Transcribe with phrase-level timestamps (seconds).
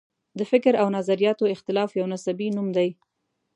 [0.39, 2.89] د فکر او نظریاتو اختلاف یو نصبي نوم دی.